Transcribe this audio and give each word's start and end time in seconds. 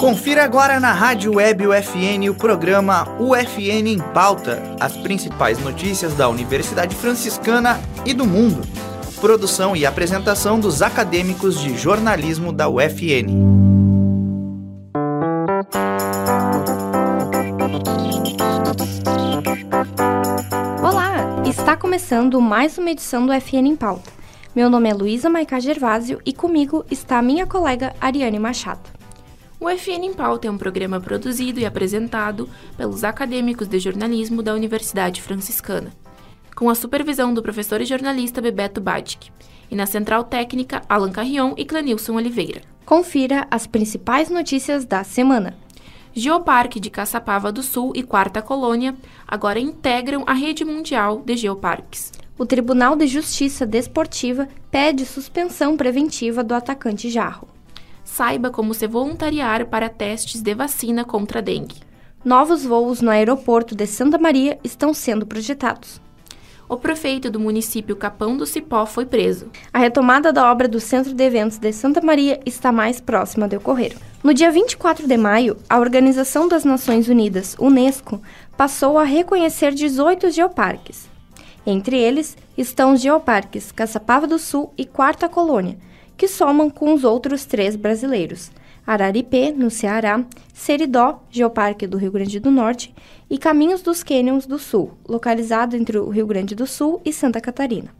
Confira 0.00 0.44
agora 0.44 0.78
na 0.78 0.92
Rádio 0.92 1.34
Web 1.34 1.66
UFN 1.66 2.30
o 2.30 2.34
programa 2.34 3.08
UFN 3.18 3.88
em 3.88 3.98
Pauta, 3.98 4.62
as 4.78 4.96
principais 4.96 5.58
notícias 5.58 6.14
da 6.14 6.28
Universidade 6.28 6.94
Franciscana 6.94 7.80
e 8.06 8.14
do 8.14 8.24
mundo. 8.24 8.62
Produção 9.20 9.74
e 9.74 9.84
apresentação 9.84 10.60
dos 10.60 10.80
acadêmicos 10.80 11.60
de 11.60 11.76
jornalismo 11.76 12.52
da 12.52 12.68
UFN. 12.68 13.26
Olá, 20.80 21.42
está 21.44 21.76
começando 21.76 22.40
mais 22.40 22.78
uma 22.78 22.90
edição 22.92 23.26
do 23.26 23.32
FN 23.32 23.66
em 23.66 23.76
Pauta. 23.76 24.12
Meu 24.54 24.70
nome 24.70 24.88
é 24.88 24.94
Luísa 24.94 25.28
Maicá 25.28 25.58
Gervásio 25.58 26.20
e 26.24 26.32
comigo 26.32 26.84
está 26.90 27.20
minha 27.20 27.46
colega 27.46 27.92
Ariane 28.00 28.38
Machado. 28.38 28.97
O 29.60 29.68
FN 29.68 30.04
em 30.04 30.14
Pauta 30.14 30.46
é 30.46 30.50
um 30.50 30.56
programa 30.56 31.00
produzido 31.00 31.58
e 31.58 31.66
apresentado 31.66 32.48
pelos 32.76 33.02
acadêmicos 33.02 33.66
de 33.66 33.80
jornalismo 33.80 34.40
da 34.40 34.54
Universidade 34.54 35.20
Franciscana, 35.20 35.92
com 36.54 36.70
a 36.70 36.76
supervisão 36.76 37.34
do 37.34 37.42
professor 37.42 37.80
e 37.80 37.84
jornalista 37.84 38.40
Bebeto 38.40 38.80
Badic, 38.80 39.32
e 39.68 39.74
na 39.74 39.84
central 39.84 40.22
técnica 40.22 40.82
Alan 40.88 41.10
Carrion 41.10 41.54
e 41.56 41.64
Clenilson 41.64 42.14
Oliveira. 42.14 42.60
Confira 42.86 43.48
as 43.50 43.66
principais 43.66 44.30
notícias 44.30 44.84
da 44.84 45.02
semana. 45.02 45.56
Geoparque 46.14 46.78
de 46.78 46.88
Caçapava 46.88 47.50
do 47.50 47.62
Sul 47.62 47.92
e 47.96 48.04
Quarta 48.04 48.40
Colônia 48.40 48.94
agora 49.26 49.58
integram 49.58 50.22
a 50.24 50.34
rede 50.34 50.64
mundial 50.64 51.20
de 51.26 51.36
geoparques. 51.36 52.12
O 52.38 52.46
Tribunal 52.46 52.94
de 52.94 53.08
Justiça 53.08 53.66
Desportiva 53.66 54.48
pede 54.70 55.04
suspensão 55.04 55.76
preventiva 55.76 56.44
do 56.44 56.54
atacante 56.54 57.10
Jarro 57.10 57.57
saiba 58.08 58.50
como 58.50 58.72
se 58.72 58.86
voluntariar 58.86 59.66
para 59.66 59.88
testes 59.88 60.40
de 60.40 60.54
vacina 60.54 61.04
contra 61.04 61.38
a 61.40 61.42
dengue. 61.42 61.76
Novos 62.24 62.64
voos 62.64 63.00
no 63.00 63.10
aeroporto 63.10 63.74
de 63.74 63.86
Santa 63.86 64.18
Maria 64.18 64.58
estão 64.64 64.94
sendo 64.94 65.26
projetados. 65.26 66.00
O 66.68 66.76
prefeito 66.76 67.30
do 67.30 67.38
município 67.38 67.94
Capão 67.94 68.36
do 68.36 68.44
Cipó 68.44 68.86
foi 68.86 69.06
preso. 69.06 69.50
A 69.72 69.78
retomada 69.78 70.32
da 70.32 70.50
obra 70.50 70.66
do 70.66 70.80
Centro 70.80 71.14
de 71.14 71.22
Eventos 71.22 71.58
de 71.58 71.72
Santa 71.72 72.00
Maria 72.00 72.40
está 72.44 72.72
mais 72.72 73.00
próxima 73.00 73.46
de 73.46 73.56
ocorrer. 73.56 73.96
No 74.22 74.34
dia 74.34 74.50
24 74.50 75.06
de 75.06 75.16
maio, 75.16 75.56
a 75.68 75.78
Organização 75.78 76.48
das 76.48 76.64
Nações 76.64 77.08
Unidas, 77.08 77.56
UNESCO, 77.58 78.20
passou 78.56 78.98
a 78.98 79.04
reconhecer 79.04 79.72
18 79.72 80.30
geoparques. 80.30 81.08
Entre 81.64 81.96
eles 81.96 82.36
estão 82.56 82.94
os 82.94 83.00
geoparques 83.00 83.70
Caçapava 83.70 84.26
do 84.26 84.38
Sul 84.38 84.72
e 84.76 84.84
Quarta 84.84 85.28
Colônia, 85.28 85.78
que 86.18 86.26
somam 86.26 86.68
com 86.68 86.92
os 86.92 87.04
outros 87.04 87.46
três 87.46 87.76
brasileiros: 87.76 88.50
Araripê, 88.84 89.52
no 89.52 89.70
Ceará, 89.70 90.24
Seridó, 90.52 91.22
Geoparque 91.30 91.86
do 91.86 91.96
Rio 91.96 92.10
Grande 92.10 92.40
do 92.40 92.50
Norte, 92.50 92.92
e 93.30 93.38
Caminhos 93.38 93.80
dos 93.80 94.02
Cânions 94.02 94.44
do 94.44 94.58
Sul, 94.58 94.92
localizado 95.08 95.76
entre 95.76 95.96
o 95.96 96.08
Rio 96.08 96.26
Grande 96.26 96.54
do 96.54 96.66
Sul 96.66 97.00
e 97.04 97.12
Santa 97.12 97.40
Catarina. 97.40 97.94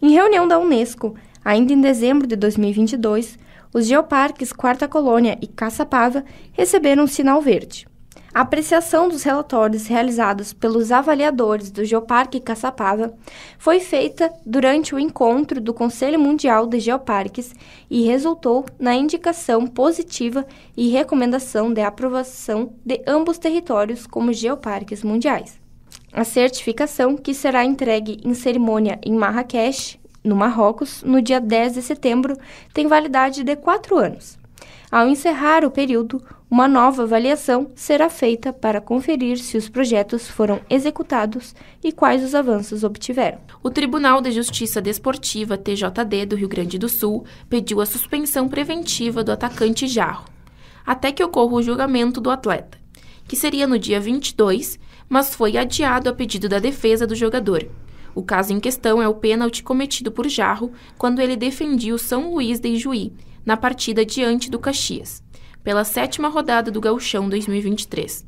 Em 0.00 0.10
reunião 0.10 0.48
da 0.48 0.58
Unesco, 0.58 1.14
ainda 1.44 1.72
em 1.72 1.80
dezembro 1.80 2.26
de 2.26 2.34
2022, 2.34 3.38
os 3.72 3.86
geoparques 3.86 4.52
Quarta 4.52 4.88
Colônia 4.88 5.38
e 5.40 5.46
Caçapava 5.46 6.24
receberam 6.52 7.04
um 7.04 7.06
sinal 7.06 7.40
verde. 7.40 7.86
A 8.34 8.40
apreciação 8.40 9.10
dos 9.10 9.24
relatórios 9.24 9.86
realizados 9.86 10.54
pelos 10.54 10.90
avaliadores 10.90 11.70
do 11.70 11.84
Geoparque 11.84 12.40
Caçapava 12.40 13.12
foi 13.58 13.78
feita 13.78 14.32
durante 14.46 14.94
o 14.94 14.98
encontro 14.98 15.60
do 15.60 15.74
Conselho 15.74 16.18
Mundial 16.18 16.66
de 16.66 16.80
Geoparques 16.80 17.54
e 17.90 18.06
resultou 18.06 18.64
na 18.78 18.94
indicação 18.94 19.66
positiva 19.66 20.46
e 20.74 20.88
recomendação 20.88 21.70
de 21.70 21.82
aprovação 21.82 22.72
de 22.82 23.02
ambos 23.06 23.36
territórios 23.36 24.06
como 24.06 24.32
geoparques 24.32 25.04
mundiais. 25.04 25.60
A 26.10 26.24
certificação, 26.24 27.18
que 27.18 27.34
será 27.34 27.66
entregue 27.66 28.18
em 28.24 28.32
cerimônia 28.32 28.98
em 29.04 29.12
Marrakech, 29.12 30.00
no 30.24 30.34
Marrocos, 30.34 31.02
no 31.02 31.20
dia 31.20 31.38
10 31.38 31.74
de 31.74 31.82
setembro, 31.82 32.38
tem 32.72 32.86
validade 32.86 33.44
de 33.44 33.56
quatro 33.56 33.98
anos. 33.98 34.38
Ao 34.90 35.08
encerrar 35.08 35.64
o 35.64 35.70
período, 35.70 36.22
uma 36.52 36.68
nova 36.68 37.04
avaliação 37.04 37.70
será 37.74 38.10
feita 38.10 38.52
para 38.52 38.78
conferir 38.78 39.38
se 39.38 39.56
os 39.56 39.70
projetos 39.70 40.28
foram 40.28 40.60
executados 40.68 41.54
e 41.82 41.90
quais 41.90 42.22
os 42.22 42.34
avanços 42.34 42.84
obtiveram. 42.84 43.38
O 43.62 43.70
Tribunal 43.70 44.20
de 44.20 44.30
Justiça 44.30 44.78
Desportiva 44.78 45.56
TJD 45.56 46.26
do 46.26 46.36
Rio 46.36 46.50
Grande 46.50 46.76
do 46.76 46.90
Sul 46.90 47.24
pediu 47.48 47.80
a 47.80 47.86
suspensão 47.86 48.50
preventiva 48.50 49.24
do 49.24 49.32
atacante 49.32 49.86
Jarro, 49.86 50.26
até 50.84 51.10
que 51.10 51.24
ocorra 51.24 51.54
o 51.54 51.62
julgamento 51.62 52.20
do 52.20 52.28
atleta, 52.28 52.76
que 53.26 53.34
seria 53.34 53.66
no 53.66 53.78
dia 53.78 53.98
22, 53.98 54.78
mas 55.08 55.34
foi 55.34 55.56
adiado 55.56 56.10
a 56.10 56.12
pedido 56.12 56.50
da 56.50 56.58
defesa 56.58 57.06
do 57.06 57.14
jogador. 57.14 57.66
O 58.14 58.22
caso 58.22 58.52
em 58.52 58.60
questão 58.60 59.00
é 59.00 59.08
o 59.08 59.14
pênalti 59.14 59.62
cometido 59.62 60.12
por 60.12 60.28
Jarro 60.28 60.70
quando 60.98 61.20
ele 61.20 61.34
defendia 61.34 61.94
o 61.94 61.98
São 61.98 62.34
Luís 62.34 62.60
de 62.60 62.68
Ijuí 62.68 63.10
na 63.42 63.56
partida 63.56 64.04
diante 64.04 64.50
do 64.50 64.58
Caxias, 64.58 65.22
pela 65.62 65.84
sétima 65.84 66.28
rodada 66.28 66.70
do 66.70 66.80
Gauchão 66.80 67.28
2023. 67.28 68.26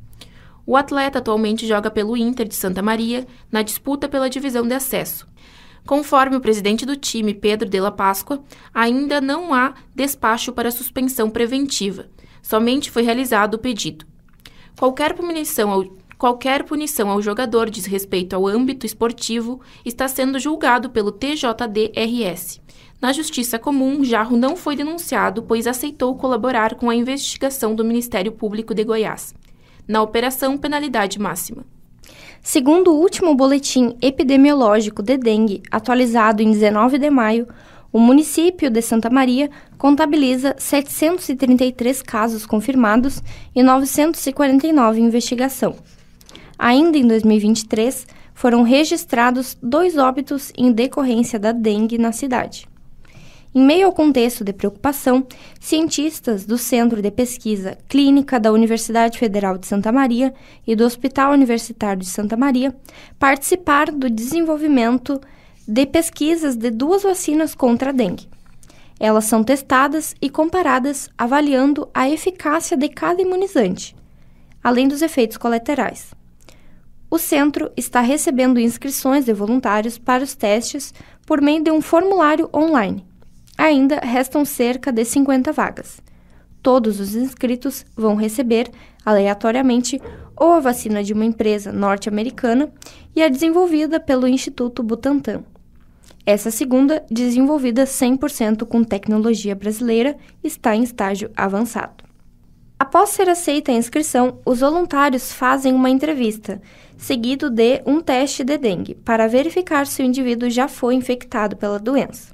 O 0.67 0.77
atleta 0.77 1.19
atualmente 1.19 1.67
joga 1.67 1.91
pelo 1.91 2.17
Inter 2.17 2.49
de 2.49 2.55
Santa 2.55 2.83
Maria 2.83 3.27
na 3.53 3.63
disputa 3.63 4.09
pela 4.09 4.31
divisão 4.31 4.67
de 4.67 4.75
acesso. 4.75 5.27
Conforme 5.87 6.37
o 6.37 6.41
presidente 6.41 6.87
do 6.87 6.97
time, 6.97 7.35
Pedro 7.35 7.69
de 7.69 7.79
la 7.79 7.91
Páscoa, 7.91 8.43
ainda 8.73 9.21
não 9.21 9.53
há 9.53 9.75
despacho 9.95 10.53
para 10.53 10.71
suspensão 10.71 11.29
preventiva. 11.29 12.09
Somente 12.43 12.91
foi 12.91 13.03
realizado 13.03 13.55
o 13.55 13.59
pedido. 13.59 14.07
Qualquer 14.79 15.15
punição 15.15 15.71
ao, 15.71 15.85
qualquer 16.17 16.65
punição 16.65 17.11
ao 17.11 17.21
jogador 17.21 17.69
diz 17.69 17.85
respeito 17.85 18.35
ao 18.35 18.47
âmbito 18.47 18.87
esportivo 18.87 19.61
está 19.85 20.09
sendo 20.09 20.39
julgado 20.39 20.89
pelo 20.89 21.13
TJDRS. 21.13 22.64
Na 23.05 23.13
Justiça 23.13 23.59
Comum, 23.59 24.03
Jarro 24.03 24.35
não 24.35 24.57
foi 24.57 24.75
denunciado, 24.75 25.43
pois 25.43 25.67
aceitou 25.67 26.17
colaborar 26.17 26.75
com 26.75 26.89
a 26.89 26.95
investigação 26.95 27.75
do 27.75 27.85
Ministério 27.85 28.33
Público 28.33 28.75
de 28.75 28.83
Goiás. 28.83 29.35
Na 29.87 30.01
operação 30.01 30.57
Penalidade 30.57 31.19
Máxima. 31.19 31.67
Segundo 32.41 32.95
o 32.95 32.99
último 32.99 33.35
boletim 33.35 33.95
epidemiológico 34.01 35.03
de 35.03 35.19
dengue, 35.19 35.63
atualizado 35.71 36.43
em 36.43 36.51
19 36.51 36.97
de 36.97 37.11
maio, 37.11 37.47
o 37.93 38.01
município 38.01 38.71
de 38.71 38.81
Santa 38.81 39.11
Maria 39.11 39.51
contabiliza 39.77 40.57
733 40.57 42.01
casos 42.01 42.47
confirmados 42.47 43.23
e 43.55 43.63
949 43.63 44.99
em 44.99 45.05
investigação. 45.05 45.77
Ainda 46.59 46.97
em 46.97 47.07
2023, 47.07 48.07
foram 48.33 48.63
registrados 48.63 49.59
dois 49.63 49.99
óbitos 49.99 50.51
em 50.57 50.73
decorrência 50.73 51.39
da 51.39 51.53
dengue 51.53 51.99
na 51.99 52.11
cidade. 52.11 52.67
Em 53.57 53.65
meio 53.65 53.87
ao 53.87 53.93
contexto 53.93 54.43
de 54.43 54.53
preocupação, 54.53 55.25
cientistas 55.61 56.45
do 56.45 56.59
Centro 56.59 57.01
de 57.01 57.09
Pesquisa 57.09 57.79
Clínica 57.89 58.41
da 58.41 58.51
Universidade 58.51 59.17
Federal 59.17 59.57
de 59.57 59.69
Santa 59.69 59.93
Maria 59.93 60.35
e 60.67 60.75
do 60.75 60.85
Hospital 60.85 61.33
Universitário 61.33 62.03
de 62.03 62.09
Santa 62.09 62.37
Maria 62.37 62.75
participaram 63.17 63.97
do 63.97 64.11
desenvolvimento 64.11 65.21
de 65.69 65.87
pesquisas 65.87 66.57
de 66.57 66.69
duas 66.69 67.05
vacinas 67.05 67.55
contra 67.55 67.91
a 67.91 67.93
dengue. 67.93 68.29
Elas 68.99 69.27
são 69.27 69.45
testadas 69.45 70.17
e 70.21 70.29
comparadas 70.29 71.09
avaliando 71.17 71.89
a 71.95 72.11
eficácia 72.11 72.77
de 72.77 72.89
cada 72.89 73.23
imunizante, 73.23 73.95
além 74.65 74.89
dos 74.89 75.01
efeitos 75.01 75.37
colaterais. 75.37 76.13
O 77.09 77.19
centro 77.19 77.71
está 77.77 78.01
recebendo 78.01 78.59
inscrições 78.59 79.25
de 79.25 79.33
voluntários 79.33 79.97
para 79.97 80.25
os 80.25 80.35
testes 80.35 80.93
por 81.25 81.41
meio 81.41 81.63
de 81.63 81.71
um 81.71 81.81
formulário 81.81 82.51
online 82.53 83.14
Ainda 83.57 84.01
restam 84.01 84.45
cerca 84.45 84.91
de 84.91 85.05
50 85.05 85.53
vagas. 85.53 86.03
Todos 86.63 86.99
os 86.99 87.15
inscritos 87.15 87.85
vão 87.97 88.17
receber, 88.17 88.71
aleatoriamente, 89.05 90.01
ou 90.37 90.53
a 90.53 90.61
vacina 90.61 91.05
de 91.05 91.13
uma 91.13 91.25
empresa 91.25 91.71
norte-americana 91.71 92.73
e 93.15 93.23
a 93.23 93.29
desenvolvida 93.29 94.01
pelo 94.01 94.27
Instituto 94.27 94.83
Butantan. 94.83 95.45
Essa 96.27 96.51
segunda, 96.51 97.05
desenvolvida 97.11 97.85
100% 97.85 98.67
com 98.67 98.83
tecnologia 98.83 99.55
brasileira, 99.55 100.17
está 100.43 100.75
em 100.75 100.83
estágio 100.83 101.31
avançado. 101.37 102.03
Após 102.79 103.11
ser 103.11 103.29
aceita 103.29 103.71
a 103.71 103.75
inscrição, 103.75 104.41
os 104.45 104.61
voluntários 104.61 105.33
fazem 105.33 105.73
uma 105.73 105.91
entrevista, 105.91 106.61
seguido 106.97 107.51
de 107.51 107.83
um 107.87 108.01
teste 108.01 108.43
de 108.43 108.59
dengue, 108.59 108.95
para 108.95 109.29
verificar 109.29 109.87
se 109.87 110.03
o 110.03 110.05
indivíduo 110.05 110.51
já 110.51 110.67
foi 110.67 110.95
infectado 110.95 111.57
pela 111.57 111.79
doença. 111.79 112.34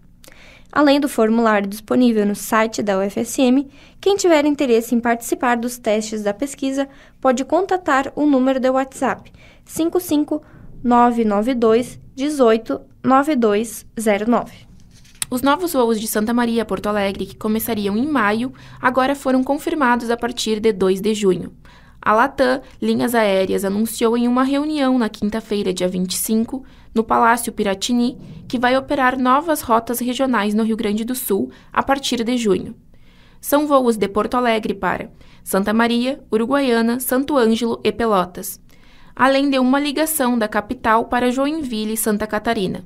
Além 0.73 1.01
do 1.01 1.09
formulário 1.09 1.69
disponível 1.69 2.25
no 2.25 2.37
site 2.37 2.83
da 2.83 2.99
UFSM, 2.99 3.67
quem 4.01 4.17
tiver 4.17 4.45
interesse 4.45 4.95
em 4.95 5.01
participar 5.01 5.57
dos 5.57 5.79
testes 5.79 6.23
da 6.23 6.33
pesquisa 6.33 6.89
pode 7.21 7.45
contatar 7.45 8.13
o 8.15 8.25
número 8.25 8.61
de 8.61 8.71
WhatsApp 8.71 9.33
55992 9.65 11.99
189209. 12.17 14.71
Os 15.29 15.43
novos 15.43 15.73
voos 15.73 16.01
de 16.01 16.07
Santa 16.09 16.33
Maria 16.35 16.63
a 16.63 16.65
Porto 16.65 16.89
Alegre, 16.89 17.27
que 17.27 17.37
começariam 17.37 17.97
em 17.97 18.07
maio, 18.07 18.53
agora 18.81 19.15
foram 19.15 19.45
confirmados 19.45 20.11
a 20.11 20.17
partir 20.17 20.59
de 20.61 20.73
2 20.73 21.01
de 21.01 21.15
junho. 21.15 21.53
A 22.03 22.13
Latam 22.13 22.61
Linhas 22.81 23.15
Aéreas 23.15 23.65
anunciou 23.65 24.17
em 24.17 24.27
uma 24.27 24.43
reunião 24.43 24.99
na 24.99 25.09
quinta-feira, 25.09 25.73
dia 25.73 25.87
25, 25.87 26.65
no 26.95 27.05
Palácio 27.05 27.53
Piratini, 27.53 28.19
que 28.49 28.59
vai 28.59 28.77
operar 28.77 29.19
novas 29.19 29.61
rotas 29.61 30.01
regionais 30.01 30.55
no 30.55 30.63
Rio 30.63 30.77
Grande 30.77 31.05
do 31.05 31.15
Sul 31.15 31.51
a 31.73 31.83
partir 31.83 32.23
de 32.25 32.37
junho. 32.37 32.75
São 33.41 33.67
voos 33.67 33.97
de 33.97 34.09
Porto 34.09 34.35
Alegre 34.35 34.75
para 34.75 35.11
Santa 35.43 35.73
Maria, 35.73 36.23
Uruguaiana, 36.33 37.01
Santo 37.01 37.37
Ângelo 37.37 37.81
e 37.83 37.91
Pelotas, 37.91 38.61
além 39.17 39.49
de 39.49 39.59
uma 39.59 39.81
ligação 39.81 40.39
da 40.39 40.47
capital 40.47 41.07
para 41.07 41.31
Joinville 41.31 41.95
e 41.95 41.97
Santa 41.97 42.27
Catarina. 42.27 42.85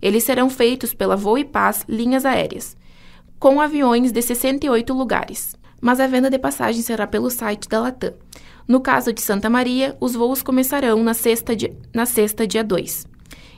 Eles 0.00 0.24
serão 0.24 0.50
feitos 0.50 0.92
pela 0.92 1.16
Voo 1.16 1.38
e 1.38 1.44
Paz 1.44 1.84
Linhas 1.88 2.26
Aéreas, 2.26 2.76
com 3.38 3.60
aviões 3.60 4.12
de 4.12 4.20
68 4.20 4.92
lugares. 4.92 5.56
Mas 5.80 5.98
a 5.98 6.06
venda 6.06 6.30
de 6.30 6.38
passagens 6.38 6.84
será 6.84 7.08
pelo 7.08 7.28
site 7.28 7.68
da 7.68 7.80
Latam. 7.80 8.14
No 8.68 8.80
caso 8.80 9.12
de 9.12 9.20
Santa 9.20 9.50
Maria, 9.50 9.96
os 10.00 10.14
voos 10.14 10.42
começarão 10.42 11.02
na 11.02 11.12
sexta, 11.12 11.56
dia, 11.56 11.76
na 11.92 12.06
sexta 12.06 12.46
dia 12.46 12.62
2 12.62 13.11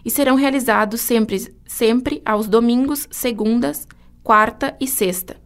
e 0.05 0.11
serão 0.11 0.37
realizados 0.37 1.01
sempre, 1.01 1.55
sempre 1.67 2.21
aos 2.25 2.47
domingos, 2.47 3.09
segundas, 3.11 3.87
quarta 4.23 4.77
e 4.81 4.87
sexta. 4.87 5.37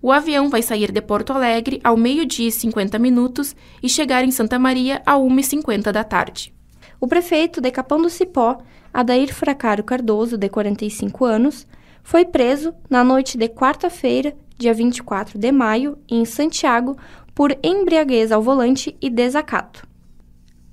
O 0.00 0.12
avião 0.12 0.48
vai 0.48 0.62
sair 0.62 0.92
de 0.92 1.00
Porto 1.00 1.32
Alegre 1.32 1.80
ao 1.82 1.96
meio-dia 1.96 2.48
e 2.48 2.52
50 2.52 2.98
minutos 2.98 3.56
e 3.82 3.88
chegar 3.88 4.24
em 4.24 4.30
Santa 4.30 4.58
Maria 4.58 5.02
a 5.04 5.14
1h50 5.14 5.90
da 5.90 6.04
tarde. 6.04 6.54
O 7.00 7.08
prefeito 7.08 7.60
de 7.60 7.70
Capão 7.70 8.00
do 8.00 8.10
Cipó 8.10 8.58
Adair 8.92 9.32
Fracaro 9.34 9.84
Cardoso, 9.84 10.36
de 10.36 10.48
45 10.48 11.24
anos, 11.24 11.66
foi 12.02 12.24
preso 12.24 12.74
na 12.88 13.04
noite 13.04 13.36
de 13.36 13.48
quarta-feira, 13.48 14.34
dia 14.56 14.72
24 14.72 15.38
de 15.38 15.52
maio, 15.52 15.98
em 16.08 16.24
Santiago, 16.24 16.96
por 17.34 17.56
embriaguez 17.62 18.32
ao 18.32 18.42
volante 18.42 18.96
e 19.00 19.10
desacato. 19.10 19.86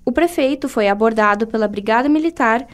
O 0.03 0.11
prefeito 0.11 0.69
foi 0.69 0.87
abordado 0.87 1.45
pela 1.45 1.67
Brigada 1.67 2.07
Militar 2.07 2.65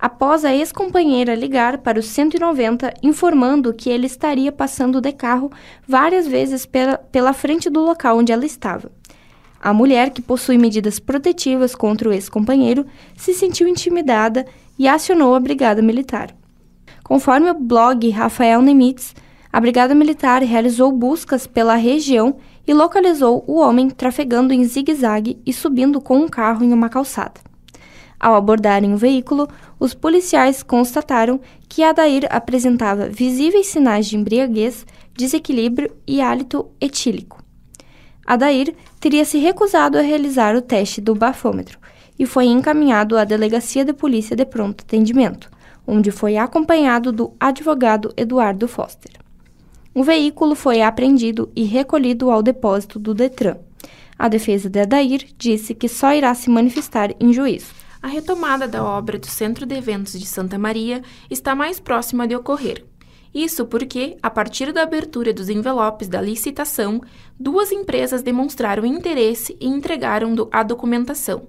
após 0.00 0.44
a 0.44 0.54
ex-companheira 0.54 1.34
ligar 1.34 1.78
para 1.78 2.00
o 2.00 2.02
190 2.02 2.94
informando 3.02 3.74
que 3.74 3.90
ele 3.90 4.06
estaria 4.06 4.50
passando 4.50 5.00
de 5.00 5.12
carro 5.12 5.50
várias 5.86 6.26
vezes 6.26 6.64
pela, 6.64 6.96
pela 6.96 7.32
frente 7.32 7.68
do 7.68 7.80
local 7.80 8.18
onde 8.18 8.32
ela 8.32 8.46
estava. 8.46 8.90
A 9.62 9.74
mulher, 9.74 10.08
que 10.10 10.22
possui 10.22 10.56
medidas 10.56 10.98
protetivas 10.98 11.74
contra 11.74 12.08
o 12.08 12.12
ex-companheiro, 12.12 12.86
se 13.14 13.34
sentiu 13.34 13.68
intimidada 13.68 14.46
e 14.78 14.88
acionou 14.88 15.34
a 15.34 15.40
Brigada 15.40 15.82
Militar. 15.82 16.34
Conforme 17.04 17.50
o 17.50 17.54
blog 17.54 18.08
Rafael 18.08 18.62
Nemitz, 18.62 19.14
a 19.52 19.60
Brigada 19.60 19.94
Militar 19.94 20.42
realizou 20.42 20.90
buscas 20.92 21.46
pela 21.46 21.74
região 21.74 22.36
e 22.66 22.72
localizou 22.72 23.44
o 23.46 23.58
homem 23.58 23.90
trafegando 23.90 24.54
em 24.54 24.64
zigue-zague 24.64 25.38
e 25.44 25.52
subindo 25.52 26.00
com 26.00 26.20
um 26.20 26.28
carro 26.28 26.64
em 26.64 26.72
uma 26.72 26.88
calçada. 26.88 27.49
Ao 28.20 28.34
abordarem 28.34 28.92
o 28.92 28.98
veículo, 28.98 29.48
os 29.78 29.94
policiais 29.94 30.62
constataram 30.62 31.40
que 31.66 31.82
Adair 31.82 32.26
apresentava 32.28 33.08
visíveis 33.08 33.68
sinais 33.68 34.06
de 34.06 34.16
embriaguez, 34.16 34.84
desequilíbrio 35.16 35.90
e 36.06 36.20
hálito 36.20 36.70
etílico. 36.78 37.42
Adair 38.26 38.74
teria 39.00 39.24
se 39.24 39.38
recusado 39.38 39.96
a 39.96 40.02
realizar 40.02 40.54
o 40.54 40.60
teste 40.60 41.00
do 41.00 41.14
bafômetro 41.14 41.78
e 42.18 42.26
foi 42.26 42.44
encaminhado 42.44 43.16
à 43.16 43.24
Delegacia 43.24 43.86
de 43.86 43.94
Polícia 43.94 44.36
de 44.36 44.44
Pronto 44.44 44.82
Atendimento, 44.82 45.50
onde 45.86 46.10
foi 46.10 46.36
acompanhado 46.36 47.10
do 47.10 47.32
advogado 47.40 48.12
Eduardo 48.14 48.68
Foster. 48.68 49.12
O 49.94 50.04
veículo 50.04 50.54
foi 50.54 50.82
apreendido 50.82 51.50
e 51.56 51.64
recolhido 51.64 52.30
ao 52.30 52.42
depósito 52.42 52.98
do 52.98 53.14
Detran. 53.14 53.56
A 54.18 54.28
defesa 54.28 54.68
de 54.68 54.80
Adair 54.80 55.26
disse 55.38 55.74
que 55.74 55.88
só 55.88 56.12
irá 56.12 56.34
se 56.34 56.50
manifestar 56.50 57.14
em 57.18 57.32
juízo. 57.32 57.80
A 58.02 58.08
retomada 58.08 58.66
da 58.66 58.82
obra 58.82 59.18
do 59.18 59.26
Centro 59.26 59.66
de 59.66 59.74
Eventos 59.74 60.18
de 60.18 60.24
Santa 60.24 60.58
Maria 60.58 61.02
está 61.28 61.54
mais 61.54 61.78
próxima 61.78 62.26
de 62.26 62.34
ocorrer. 62.34 62.84
Isso 63.32 63.66
porque, 63.66 64.16
a 64.22 64.30
partir 64.30 64.72
da 64.72 64.82
abertura 64.82 65.32
dos 65.32 65.48
envelopes 65.48 66.08
da 66.08 66.20
licitação, 66.20 67.02
duas 67.38 67.70
empresas 67.70 68.22
demonstraram 68.22 68.86
interesse 68.86 69.56
e 69.60 69.68
entregaram 69.68 70.34
a 70.50 70.62
documentação. 70.62 71.46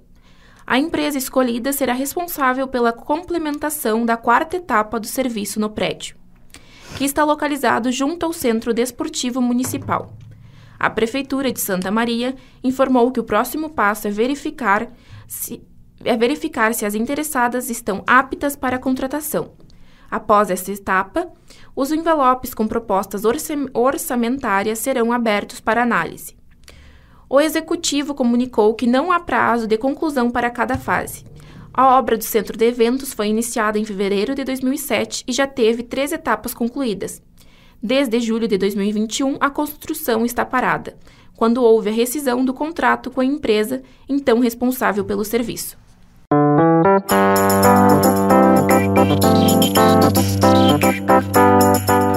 A 0.67 0.77
empresa 0.77 1.17
escolhida 1.17 1.73
será 1.73 1.93
responsável 1.93 2.67
pela 2.67 2.93
complementação 2.93 4.05
da 4.05 4.15
quarta 4.15 4.57
etapa 4.57 4.99
do 4.99 5.07
serviço 5.07 5.59
no 5.59 5.69
prédio, 5.69 6.15
que 6.97 7.05
está 7.05 7.23
localizado 7.23 7.91
junto 7.91 8.25
ao 8.25 8.33
Centro 8.33 8.73
Desportivo 8.73 9.41
Municipal. 9.41 10.13
A 10.77 10.89
Prefeitura 10.89 11.51
de 11.51 11.61
Santa 11.61 11.89
Maria 11.89 12.35
informou 12.63 13.11
que 13.11 13.19
o 13.19 13.23
próximo 13.23 13.69
passo 13.69 14.07
é 14.07 14.11
verificar 14.11 14.91
se, 15.27 15.61
é 16.03 16.15
verificar 16.17 16.73
se 16.73 16.85
as 16.85 16.95
interessadas 16.95 17.69
estão 17.69 18.03
aptas 18.05 18.55
para 18.55 18.75
a 18.75 18.79
contratação. 18.79 19.51
Após 20.09 20.49
essa 20.49 20.71
etapa, 20.71 21.31
os 21.75 21.91
envelopes 21.91 22.53
com 22.53 22.67
propostas 22.67 23.23
orçamentárias 23.73 24.79
serão 24.79 25.11
abertos 25.11 25.59
para 25.59 25.81
análise 25.83 26.41
o 27.31 27.39
executivo 27.39 28.13
comunicou 28.13 28.73
que 28.73 28.85
não 28.85 29.09
há 29.09 29.17
prazo 29.17 29.65
de 29.65 29.77
conclusão 29.77 30.29
para 30.29 30.49
cada 30.49 30.77
fase. 30.77 31.23
A 31.73 31.97
obra 31.97 32.17
do 32.17 32.25
centro 32.25 32.57
de 32.57 32.65
eventos 32.65 33.13
foi 33.13 33.29
iniciada 33.29 33.79
em 33.79 33.85
fevereiro 33.85 34.35
de 34.35 34.43
2007 34.43 35.23
e 35.25 35.31
já 35.31 35.47
teve 35.47 35.81
três 35.81 36.11
etapas 36.11 36.53
concluídas. 36.53 37.23
Desde 37.81 38.19
julho 38.19 38.49
de 38.49 38.57
2021, 38.57 39.37
a 39.39 39.49
construção 39.49 40.25
está 40.25 40.45
parada, 40.45 40.97
quando 41.37 41.63
houve 41.63 41.87
a 41.87 41.93
rescisão 41.93 42.43
do 42.43 42.53
contrato 42.53 43.09
com 43.09 43.21
a 43.21 43.25
empresa 43.25 43.81
então 44.09 44.39
responsável 44.41 45.05
pelo 45.05 45.23
serviço. 45.23 45.77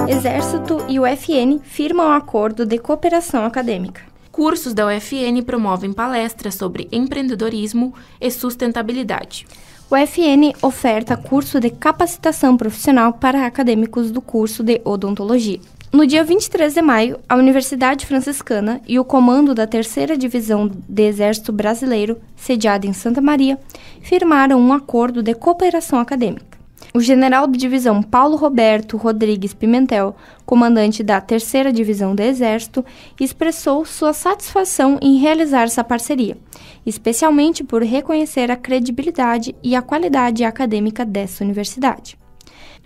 Exército 0.07 0.85
e 0.87 0.97
o 0.97 1.05
FN 1.05 1.59
firmam 1.61 2.07
um 2.07 2.13
acordo 2.13 2.65
de 2.65 2.77
cooperação 2.77 3.43
acadêmica. 3.43 4.03
Cursos 4.31 4.73
da 4.73 4.87
UFN 4.87 5.41
promovem 5.45 5.91
palestras 5.91 6.55
sobre 6.55 6.87
empreendedorismo 6.93 7.93
e 8.21 8.31
sustentabilidade. 8.31 9.45
O 9.91 9.95
UFN 9.95 10.53
oferta 10.61 11.17
curso 11.17 11.59
de 11.59 11.69
capacitação 11.69 12.55
profissional 12.55 13.11
para 13.11 13.45
acadêmicos 13.45 14.11
do 14.11 14.21
curso 14.21 14.63
de 14.63 14.79
odontologia. 14.85 15.59
No 15.95 16.05
dia 16.05 16.25
23 16.25 16.73
de 16.73 16.81
maio, 16.81 17.21
a 17.27 17.37
Universidade 17.37 18.05
Franciscana 18.05 18.81
e 18.85 18.99
o 18.99 19.05
comando 19.05 19.55
da 19.55 19.65
Terceira 19.65 20.17
Divisão 20.17 20.67
do 20.67 20.99
Exército 20.99 21.53
Brasileiro, 21.53 22.19
sediada 22.35 22.85
em 22.85 22.91
Santa 22.91 23.21
Maria, 23.21 23.57
firmaram 24.01 24.59
um 24.59 24.73
acordo 24.73 25.23
de 25.23 25.33
cooperação 25.33 25.97
acadêmica. 25.97 26.57
O 26.93 26.99
general 26.99 27.47
de 27.47 27.57
divisão 27.57 28.03
Paulo 28.03 28.35
Roberto 28.35 28.97
Rodrigues 28.97 29.53
Pimentel, 29.53 30.13
comandante 30.45 31.01
da 31.01 31.21
Terceira 31.21 31.71
Divisão 31.71 32.13
do 32.13 32.19
Exército, 32.19 32.83
expressou 33.17 33.85
sua 33.85 34.11
satisfação 34.11 34.99
em 35.01 35.15
realizar 35.15 35.63
essa 35.63 35.81
parceria, 35.81 36.37
especialmente 36.85 37.63
por 37.63 37.81
reconhecer 37.81 38.51
a 38.51 38.57
credibilidade 38.57 39.55
e 39.63 39.77
a 39.77 39.81
qualidade 39.81 40.43
acadêmica 40.43 41.05
dessa 41.05 41.41
universidade. 41.41 42.17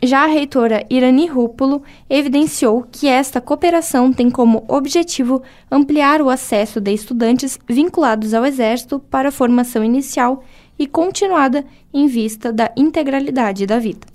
Já 0.02 0.24
a 0.24 0.28
reitora 0.28 0.86
Irani 0.90 1.28
Rúpulo 1.28 1.84
evidenciou 2.10 2.86
que 2.90 3.08
esta 3.08 3.42
cooperação 3.42 4.14
tem 4.14 4.30
como 4.30 4.64
objetivo 4.68 5.42
ampliar 5.70 6.22
o 6.22 6.30
acesso 6.30 6.80
de 6.80 6.94
estudantes 6.94 7.60
vinculados 7.68 8.34
ao 8.34 8.46
Exército 8.46 9.00
para 9.00 9.28
a 9.28 9.32
formação 9.32 9.84
inicial 9.84 10.44
e 10.78 10.88
continuada 10.88 11.66
em 11.94 12.08
vista 12.08 12.54
da 12.54 12.72
integralidade 12.78 13.66
da 13.66 13.78
vida. 13.78 14.08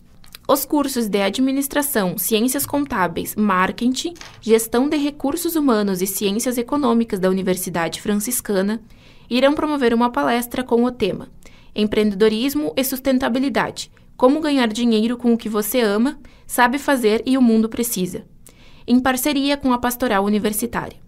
Os 0.49 0.64
cursos 0.64 1.09
de 1.09 1.21
Administração, 1.23 2.16
Ciências 2.16 2.64
Contábeis, 2.64 3.35
Marketing, 3.35 4.14
Gestão 4.40 4.88
de 4.88 4.97
Recursos 4.97 5.56
Humanos 5.56 6.00
e 6.00 6.06
Ciências 6.06 6.56
Econômicas 6.59 7.18
da 7.18 7.30
Universidade 7.30 8.00
Franciscana 8.00 8.80
irão 9.28 9.54
promover 9.54 9.92
uma 9.92 10.11
palestra 10.11 10.62
com 10.62 10.85
o 10.85 10.90
tema 10.90 11.28
Empreendedorismo 11.75 12.73
e 12.76 12.85
Sustentabilidade 12.85 13.90
Como 14.16 14.40
ganhar 14.40 14.68
dinheiro 14.68 15.16
com 15.16 15.33
o 15.33 15.37
que 15.37 15.49
você 15.49 15.80
ama, 15.80 16.18
sabe 16.47 16.78
fazer 16.78 17.23
e 17.26 17.37
o 17.37 17.42
mundo 17.42 17.68
precisa, 17.68 18.25
em 18.87 19.00
parceria 19.00 19.56
com 19.56 19.73
a 19.73 19.78
Pastoral 19.78 20.25
Universitária. 20.25 20.99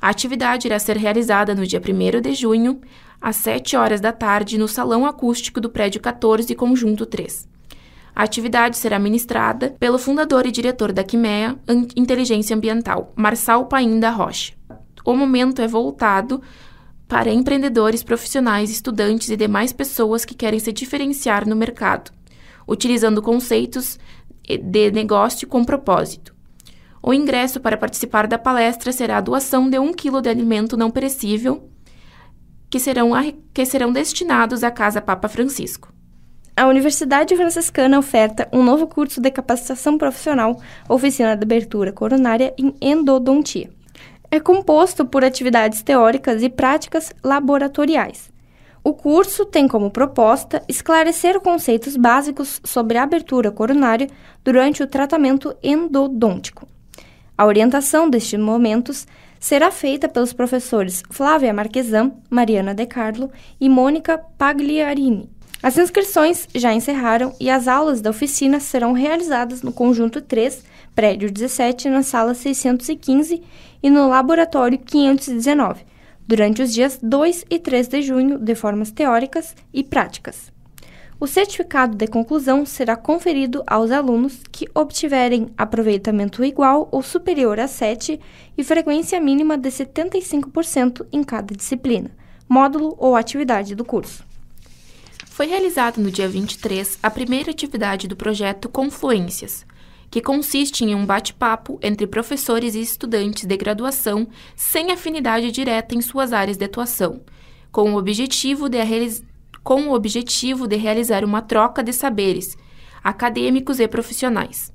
A 0.00 0.08
atividade 0.10 0.68
irá 0.68 0.78
ser 0.78 0.96
realizada 0.96 1.54
no 1.54 1.66
dia 1.66 1.80
1 1.80 2.20
de 2.20 2.34
junho, 2.34 2.80
às 3.20 3.36
7 3.36 3.76
horas 3.76 4.00
da 4.00 4.12
tarde, 4.12 4.58
no 4.58 4.68
Salão 4.68 5.04
Acústico 5.06 5.60
do 5.60 5.70
Prédio 5.70 6.00
14, 6.00 6.54
Conjunto 6.54 7.04
3. 7.04 7.48
A 8.14 8.22
atividade 8.22 8.76
será 8.76 8.98
ministrada 8.98 9.74
pelo 9.78 9.98
fundador 9.98 10.46
e 10.46 10.52
diretor 10.52 10.92
da 10.92 11.04
Quimea 11.04 11.58
Inteligência 11.96 12.56
Ambiental, 12.56 13.12
Marçal 13.16 13.66
Paim 13.66 13.98
da 13.98 14.10
Rocha. 14.10 14.54
O 15.04 15.14
momento 15.14 15.60
é 15.60 15.68
voltado 15.68 16.40
para 17.08 17.30
empreendedores, 17.30 18.02
profissionais, 18.02 18.70
estudantes 18.70 19.28
e 19.28 19.36
demais 19.36 19.72
pessoas 19.72 20.24
que 20.24 20.34
querem 20.34 20.58
se 20.58 20.72
diferenciar 20.72 21.46
no 21.46 21.54
mercado, 21.54 22.10
utilizando 22.66 23.22
conceitos 23.22 23.98
de 24.46 24.90
negócio 24.90 25.46
com 25.46 25.64
propósito. 25.64 26.34
O 27.02 27.14
ingresso 27.14 27.60
para 27.60 27.76
participar 27.76 28.26
da 28.26 28.38
palestra 28.38 28.90
será 28.92 29.18
a 29.18 29.20
doação 29.20 29.70
de 29.70 29.78
um 29.78 29.92
quilo 29.92 30.20
de 30.20 30.28
alimento 30.28 30.76
não 30.76 30.90
perecível 30.90 31.68
que 32.68 32.80
serão, 32.80 33.10
que 33.54 33.64
serão 33.64 33.92
destinados 33.92 34.64
à 34.64 34.70
Casa 34.70 35.00
Papa 35.00 35.28
Francisco. 35.28 35.92
A 36.56 36.66
Universidade 36.66 37.36
Franciscana 37.36 37.98
oferta 37.98 38.48
um 38.52 38.62
novo 38.62 38.86
curso 38.86 39.20
de 39.20 39.30
capacitação 39.30 39.98
profissional, 39.98 40.60
oficina 40.88 41.36
de 41.36 41.44
abertura 41.44 41.92
coronária 41.92 42.54
em 42.58 42.74
endodontia. 42.80 43.70
É 44.30 44.40
composto 44.40 45.04
por 45.04 45.22
atividades 45.22 45.82
teóricas 45.82 46.42
e 46.42 46.48
práticas 46.48 47.12
laboratoriais. 47.22 48.30
O 48.86 48.94
curso 48.94 49.44
tem 49.44 49.66
como 49.66 49.90
proposta 49.90 50.62
esclarecer 50.68 51.40
conceitos 51.40 51.96
básicos 51.96 52.60
sobre 52.62 52.96
abertura 52.96 53.50
coronária 53.50 54.08
durante 54.44 54.80
o 54.80 54.86
tratamento 54.86 55.52
endodôntico. 55.60 56.68
A 57.36 57.44
orientação 57.44 58.08
destes 58.08 58.38
momentos 58.38 59.04
será 59.40 59.72
feita 59.72 60.08
pelos 60.08 60.32
professores 60.32 61.02
Flávia 61.10 61.52
Marquesan, 61.52 62.12
Mariana 62.30 62.72
De 62.72 62.86
Carlo 62.86 63.28
e 63.60 63.68
Mônica 63.68 64.18
Pagliarini. 64.38 65.28
As 65.60 65.76
inscrições 65.76 66.46
já 66.54 66.72
encerraram 66.72 67.34
e 67.40 67.50
as 67.50 67.66
aulas 67.66 68.00
da 68.00 68.10
oficina 68.10 68.60
serão 68.60 68.92
realizadas 68.92 69.62
no 69.62 69.72
conjunto 69.72 70.20
3, 70.20 70.62
prédio 70.94 71.28
17, 71.28 71.88
na 71.88 72.04
sala 72.04 72.34
615 72.34 73.42
e 73.82 73.90
no 73.90 74.08
laboratório 74.08 74.78
519, 74.78 75.84
durante 76.26 76.62
os 76.62 76.72
dias 76.72 76.98
2 77.02 77.44
e 77.48 77.58
3 77.58 77.88
de 77.88 78.02
junho, 78.02 78.38
de 78.38 78.54
formas 78.54 78.90
teóricas 78.90 79.54
e 79.72 79.84
práticas. 79.84 80.52
O 81.18 81.26
certificado 81.26 81.96
de 81.96 82.06
conclusão 82.06 82.66
será 82.66 82.94
conferido 82.94 83.62
aos 83.66 83.90
alunos 83.90 84.40
que 84.52 84.68
obtiverem 84.74 85.48
aproveitamento 85.56 86.44
igual 86.44 86.88
ou 86.92 87.02
superior 87.02 87.58
a 87.58 87.66
7 87.66 88.20
e 88.56 88.62
frequência 88.62 89.18
mínima 89.18 89.56
de 89.56 89.70
75% 89.70 91.06
em 91.10 91.24
cada 91.24 91.54
disciplina, 91.54 92.10
módulo 92.46 92.94
ou 92.98 93.16
atividade 93.16 93.74
do 93.74 93.84
curso. 93.84 94.24
Foi 95.24 95.46
realizada 95.46 96.00
no 96.00 96.10
dia 96.10 96.28
23 96.28 96.98
a 97.02 97.10
primeira 97.10 97.50
atividade 97.50 98.06
do 98.06 98.16
projeto 98.16 98.68
Confluências, 98.68 99.64
que 100.10 100.20
consiste 100.20 100.84
em 100.84 100.94
um 100.94 101.04
bate-papo 101.04 101.78
entre 101.82 102.06
professores 102.06 102.74
e 102.74 102.80
estudantes 102.80 103.44
de 103.44 103.56
graduação 103.56 104.28
sem 104.54 104.90
afinidade 104.90 105.50
direta 105.50 105.94
em 105.94 106.00
suas 106.00 106.32
áreas 106.32 106.56
de 106.56 106.64
atuação, 106.64 107.20
com 107.70 107.92
o 107.92 107.98
objetivo 107.98 108.68
de 108.68 108.78
com 109.62 109.88
o 109.88 109.94
objetivo 109.94 110.68
de 110.68 110.76
realizar 110.76 111.24
uma 111.24 111.42
troca 111.42 111.82
de 111.82 111.92
saberes 111.92 112.56
acadêmicos 113.02 113.80
e 113.80 113.88
profissionais. 113.88 114.72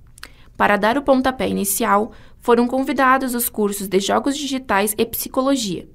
Para 0.58 0.78
dar 0.78 0.98
o 0.98 1.02
pontapé 1.02 1.48
inicial, 1.48 2.12
foram 2.40 2.68
convidados 2.68 3.34
os 3.34 3.50
cursos 3.50 3.88
de 3.88 4.00
Jogos 4.00 4.38
Digitais 4.38 4.94
e 4.98 5.06
Psicologia, 5.06 5.88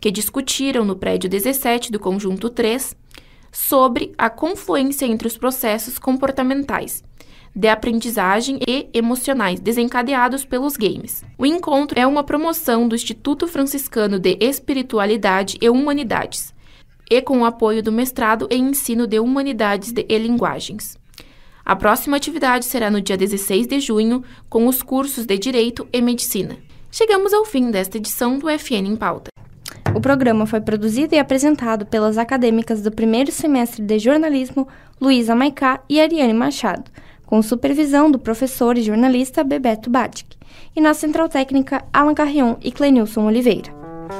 que 0.00 0.10
discutiram 0.10 0.84
no 0.84 0.96
prédio 0.96 1.30
17 1.30 1.92
do 1.92 2.00
conjunto 2.00 2.50
3 2.50 2.96
sobre 3.52 4.12
a 4.18 4.28
confluência 4.28 5.06
entre 5.06 5.28
os 5.28 5.38
processos 5.38 5.98
comportamentais 5.98 7.04
de 7.54 7.68
aprendizagem 7.68 8.58
e 8.66 8.88
emocionais 8.94 9.60
desencadeados 9.60 10.44
pelos 10.44 10.76
games. 10.76 11.22
O 11.36 11.44
encontro 11.44 11.98
é 11.98 12.06
uma 12.06 12.24
promoção 12.24 12.88
do 12.88 12.94
Instituto 12.94 13.46
Franciscano 13.46 14.18
de 14.18 14.36
Espiritualidade 14.40 15.58
e 15.60 15.68
Humanidades, 15.68 16.54
e 17.10 17.20
com 17.20 17.40
o 17.40 17.44
apoio 17.44 17.82
do 17.82 17.92
mestrado 17.92 18.48
em 18.50 18.70
ensino 18.70 19.06
de 19.06 19.18
humanidades 19.18 19.92
e 19.96 20.18
linguagens. 20.18 20.96
A 21.64 21.76
próxima 21.76 22.16
atividade 22.16 22.64
será 22.64 22.90
no 22.90 23.00
dia 23.00 23.16
16 23.16 23.66
de 23.66 23.78
junho, 23.80 24.24
com 24.48 24.66
os 24.66 24.82
cursos 24.82 25.26
de 25.26 25.38
Direito 25.38 25.86
e 25.92 26.00
Medicina. 26.00 26.56
Chegamos 26.90 27.32
ao 27.32 27.44
fim 27.44 27.70
desta 27.70 27.98
edição 27.98 28.38
do 28.38 28.48
FN 28.48 28.86
em 28.86 28.96
Pauta. 28.96 29.30
O 29.94 30.00
programa 30.00 30.46
foi 30.46 30.60
produzido 30.60 31.14
e 31.14 31.18
apresentado 31.18 31.84
pelas 31.86 32.16
acadêmicas 32.16 32.82
do 32.82 32.90
primeiro 32.90 33.30
semestre 33.30 33.82
de 33.82 33.98
jornalismo 33.98 34.66
Luísa 35.00 35.34
Maicá 35.34 35.82
e 35.88 36.00
Ariane 36.00 36.32
Machado, 36.32 36.90
com 37.32 37.40
supervisão 37.40 38.10
do 38.10 38.18
professor 38.18 38.76
e 38.76 38.82
jornalista 38.82 39.42
Bebeto 39.42 39.88
Batic, 39.88 40.36
e 40.76 40.82
na 40.82 40.92
central 40.92 41.30
técnica 41.30 41.82
Alan 41.90 42.12
Carrion 42.12 42.56
e 42.60 42.70
Clenilson 42.70 43.24
Oliveira. 43.24 43.72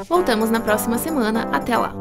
Voltamos 0.09 0.51
na 0.51 0.61
próxima 0.61 0.97
semana. 0.97 1.43
Até 1.53 1.77
lá! 1.77 1.95